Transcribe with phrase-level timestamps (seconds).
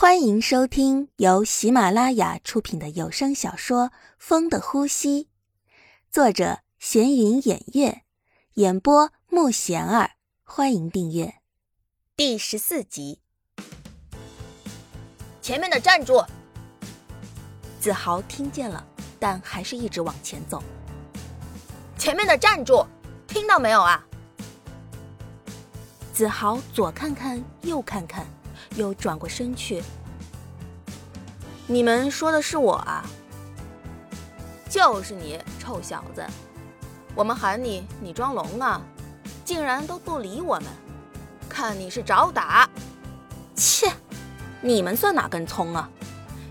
[0.00, 3.88] 欢迎收听由喜马拉雅出品的有声小说
[4.18, 5.24] 《风的呼吸》，
[6.10, 8.00] 作者闲云掩月，
[8.54, 10.12] 演播木贤儿。
[10.42, 11.34] 欢迎订阅
[12.16, 13.20] 第十四集。
[15.42, 16.24] 前面的站住！
[17.78, 18.82] 子豪听见了，
[19.18, 20.62] 但还是一直往前走。
[21.98, 22.86] 前面的站住！
[23.28, 24.02] 听到没有啊？
[26.14, 28.26] 子豪左看看，右看看。
[28.76, 29.82] 又转过身去。
[31.66, 33.04] 你们说的是我啊？
[34.68, 36.24] 就是你，臭小子！
[37.14, 38.80] 我们喊你，你装聋啊？
[39.44, 40.66] 竟然都不理我们，
[41.48, 42.68] 看你是找打！
[43.56, 43.92] 切！
[44.60, 45.88] 你们算哪根葱啊？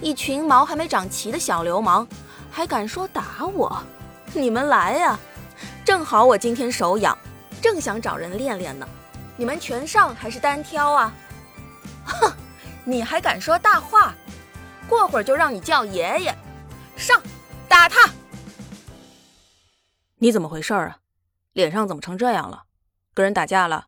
[0.00, 2.06] 一群毛还没长齐的小流氓，
[2.50, 3.80] 还敢说打我？
[4.32, 5.18] 你们来呀！
[5.84, 7.16] 正好我今天手痒，
[7.60, 8.88] 正想找人练练呢。
[9.36, 11.12] 你们全上还是单挑啊？
[12.04, 12.32] 哼，
[12.84, 14.14] 你还敢说大话？
[14.88, 16.34] 过会儿就让你叫爷爷！
[16.96, 17.22] 上，
[17.68, 18.10] 打他！
[20.18, 20.98] 你怎么回事啊？
[21.52, 22.64] 脸上怎么成这样了？
[23.14, 23.86] 跟人打架了？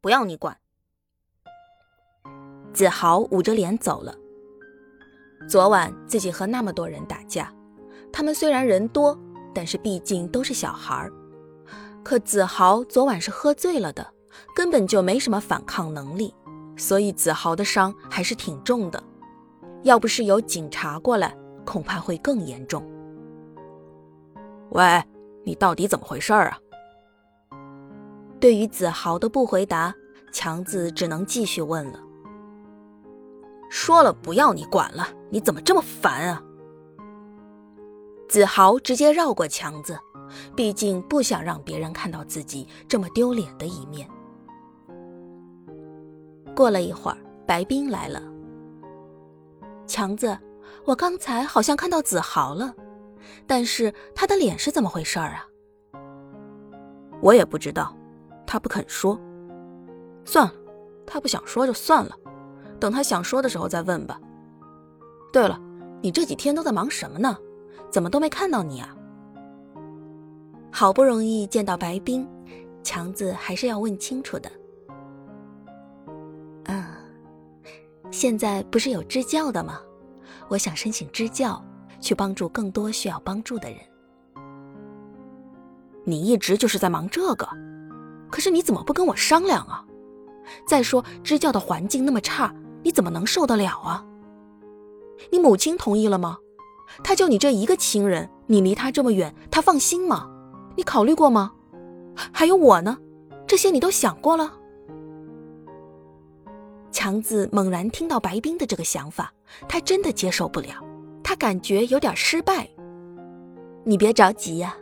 [0.00, 0.56] 不要你管。
[2.72, 4.14] 子豪捂着脸走了。
[5.48, 7.52] 昨晚自己和那么多人打架，
[8.12, 9.18] 他们虽然人多，
[9.54, 11.12] 但是毕竟都是小孩儿。
[12.04, 14.14] 可子豪昨晚是喝醉了的，
[14.54, 16.34] 根本就没什么反抗能力。
[16.76, 19.02] 所以子豪的伤还是挺重的，
[19.82, 22.84] 要不是有警察过来，恐怕会更严重。
[24.70, 25.02] 喂，
[25.44, 26.58] 你到底怎么回事啊？
[28.38, 29.94] 对于子豪的不回答，
[30.30, 32.00] 强子只能继续问了。
[33.70, 36.42] 说了不要你管了，你怎么这么烦啊？
[38.28, 39.98] 子豪直接绕过强子，
[40.54, 44.08] 毕竟不想让别人看到自己这么丢脸的一面。
[46.56, 48.22] 过了一会儿，白冰来了。
[49.86, 50.36] 强子，
[50.86, 52.74] 我刚才好像看到子豪了，
[53.46, 55.46] 但是他的脸是怎么回事儿啊？
[57.20, 57.94] 我也不知道，
[58.46, 59.20] 他不肯说。
[60.24, 60.52] 算了，
[61.06, 62.16] 他不想说就算了，
[62.80, 64.18] 等他想说的时候再问吧。
[65.30, 65.60] 对了，
[66.00, 67.36] 你这几天都在忙什么呢？
[67.90, 68.96] 怎么都没看到你啊？
[70.72, 72.26] 好不容易见到白冰，
[72.82, 74.50] 强子还是要问清楚的。
[78.16, 79.78] 现在不是有支教的吗？
[80.48, 81.62] 我想申请支教，
[82.00, 83.78] 去帮助更多需要帮助的人。
[86.02, 87.46] 你一直就是在忙这个，
[88.30, 89.84] 可是你怎么不跟我商量啊？
[90.66, 94.02] 再说支教的环境那么差，你怎么能受得了啊？
[95.30, 96.38] 你母亲同意了吗？
[97.04, 100.26] 他就你这一个亲人，你离他这么远，他放心吗？
[100.74, 101.52] 你考虑过吗？
[102.32, 102.96] 还有我呢，
[103.46, 104.54] 这些你都想过了？
[107.06, 109.32] 强子猛然听到白冰的这个想法，
[109.68, 110.84] 他真的接受不了，
[111.22, 112.68] 他感觉有点失败。
[113.84, 114.76] 你别着急呀，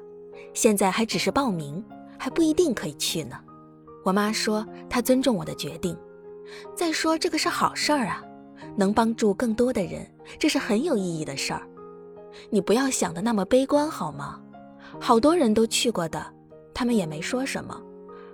[0.55, 1.85] 现在还只是报名，
[2.19, 3.39] 还不一定可以去呢。
[4.07, 5.95] 我妈说她尊重我的决定，
[6.75, 8.25] 再说这个是好事儿啊，
[8.75, 11.61] 能帮助更多的人，这是很有意义的事儿。
[12.49, 14.41] 你不要想的那么悲观好吗？
[14.99, 16.25] 好多人都去过的，
[16.73, 17.79] 他们也没说什么，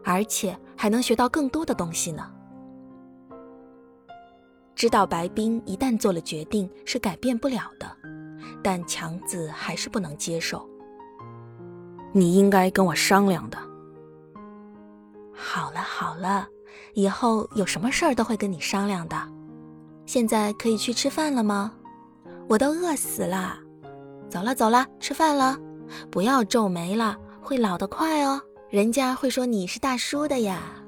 [0.04, 2.30] 而且还能学到更多的东西呢。
[4.74, 7.86] 知道白冰一旦做了决定是改变不了的，
[8.62, 10.68] 但强子还是不能接受。
[12.12, 13.58] 你应该跟我商量的。
[15.32, 16.46] 好了好了，
[16.94, 19.16] 以后有什么事儿都会跟你商量的。
[20.06, 21.72] 现在可以去吃饭了吗？
[22.48, 23.58] 我都饿死了。
[24.28, 25.58] 走了走了，吃饭了。
[26.10, 28.40] 不要皱眉了，会老得快哦。
[28.70, 30.79] 人家会说你是大叔的呀。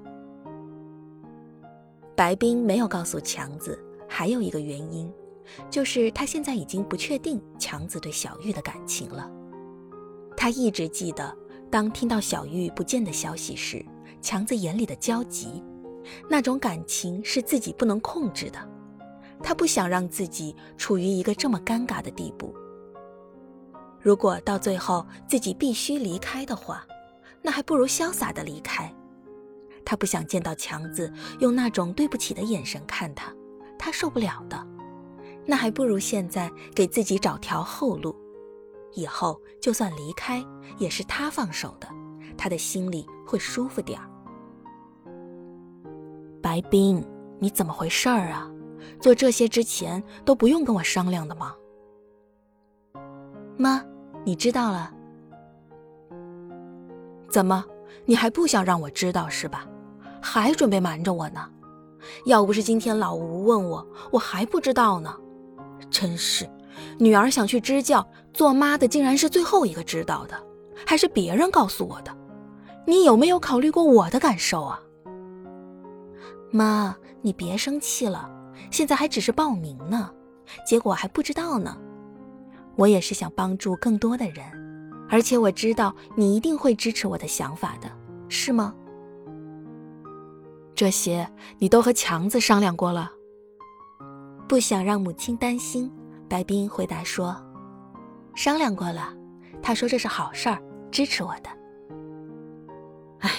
[2.15, 3.79] 白冰没有告诉强子，
[4.09, 5.11] 还有一个原因，
[5.71, 9.31] 就是他现在已经不确定强子对小玉的感情了。
[10.37, 11.35] 他一直记得，
[11.71, 13.85] 当听到小玉不见的消息时，
[14.21, 15.63] 强子眼里的焦急，
[16.29, 18.59] 那种感情是自己不能控制的。
[19.43, 22.55] 他不想让自己处于一个这么尴尬的地步。
[24.01, 26.85] 如果到最后自己必须离开的话，
[27.41, 28.93] 那还不如潇洒的离开。
[29.85, 33.33] 他不想见到强子用那种对不起的眼神看他，
[33.79, 34.67] 他受不了的。
[35.45, 38.15] 那还不如现在给自己找条后路，
[38.93, 40.45] 以后就算离开
[40.79, 41.89] 也是他放手的，
[42.37, 44.09] 他的心里会舒服点儿。
[46.41, 47.05] 白冰，
[47.39, 48.49] 你怎么回事儿啊？
[49.01, 51.55] 做这些之前都不用跟我商量的吗？
[53.57, 53.85] 妈，
[54.25, 54.93] 你知道了？
[57.29, 57.65] 怎么，
[58.05, 59.67] 你还不想让我知道是吧？
[60.23, 61.47] 还准备瞒着我呢？
[62.25, 65.15] 要不是今天老吴问我，我还不知道呢。
[65.91, 66.49] 真是，
[66.99, 70.35] 女儿想去支教，做妈的竟然是最后一个知道的，
[70.87, 72.17] 还是别人告诉我的。
[72.87, 74.81] 你有没有考虑过我的感受啊？
[76.51, 78.31] 妈，你别生气了，
[78.71, 80.11] 现在还只是报名呢，
[80.67, 81.77] 结果还不知道呢。
[82.77, 84.45] 我也是想帮助更多的人，
[85.09, 87.91] 而且我知道你一定会支持我的想法的，
[88.29, 88.75] 是吗？
[90.75, 91.29] 这些
[91.59, 93.11] 你都和强子商量过了？
[94.49, 95.91] 不想让母亲担心，
[96.29, 97.37] 白冰回答说
[98.35, 99.15] ：“商量过了，
[99.63, 100.61] 他说这是好事儿，
[100.91, 101.49] 支持我的。”
[103.21, 103.31] 哎，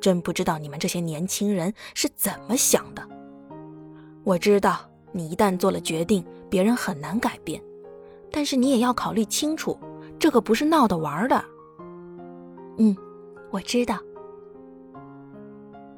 [0.00, 3.06] 真不知道你们这些年轻人是怎么想的。
[4.24, 4.80] 我知道
[5.12, 7.62] 你一旦做了决定，别人很难改变，
[8.30, 9.78] 但是你也要考虑清楚，
[10.18, 11.44] 这可不是闹着玩的。
[12.78, 12.96] 嗯，
[13.50, 13.98] 我知道。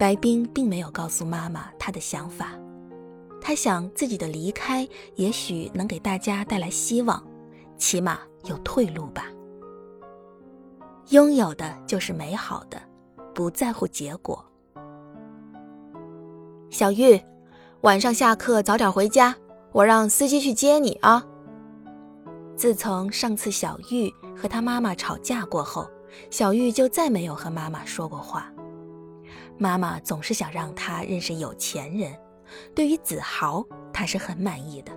[0.03, 2.59] 白冰并没有告诉妈妈他的想法，
[3.41, 4.85] 他想自己的离开
[5.15, 7.25] 也许能给大家带来希望，
[7.79, 9.27] 起码有退路吧。
[11.11, 12.83] 拥有的就是美好的，
[13.33, 14.45] 不在乎结果。
[16.69, 17.23] 小玉，
[17.83, 19.33] 晚上下课早点回家，
[19.71, 21.25] 我让司机去接你啊。
[22.57, 25.89] 自从上次小玉和她妈妈吵架过后，
[26.29, 28.52] 小玉就再没有和妈妈说过话。
[29.59, 32.13] 妈妈总是想让他认识有钱人，
[32.75, 34.93] 对于子豪，他是很满意的。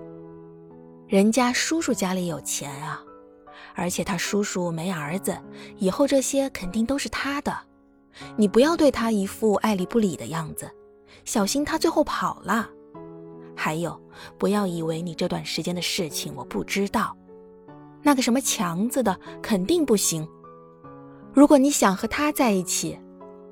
[1.07, 3.03] 人家叔叔家里有钱啊，
[3.75, 5.37] 而且他叔叔没儿子，
[5.77, 7.55] 以后这些肯定都是他的。
[8.35, 10.69] 你不要对他一副爱理不理的样子，
[11.25, 12.69] 小心他最后跑了。
[13.55, 14.01] 还有，
[14.37, 17.15] 不要以为你这段时间的事情我不知道。
[18.01, 20.27] 那个什么强子的肯定不行。
[21.33, 22.99] 如果你想和他在一起，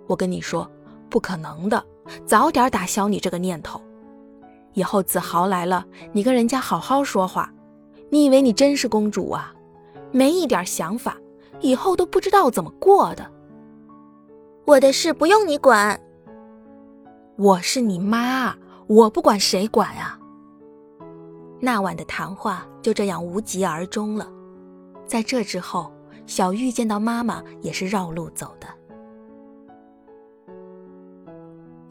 [0.07, 0.69] 我跟你说。
[1.13, 1.85] 不可能的，
[2.25, 3.79] 早点打消你这个念头。
[4.73, 7.53] 以后子豪来了，你跟人家好好说话。
[8.09, 9.53] 你以为你真是公主啊？
[10.11, 11.15] 没一点想法，
[11.59, 13.31] 以后都不知道怎么过的。
[14.65, 16.01] 我的事不用你管。
[17.37, 18.55] 我是你妈，
[18.87, 20.19] 我不管谁管啊。
[21.59, 24.27] 那晚的谈话就这样无疾而终了。
[25.05, 25.93] 在这之后，
[26.25, 28.67] 小玉见到妈妈也是绕路走的。